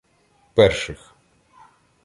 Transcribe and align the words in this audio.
Перших 0.55 1.01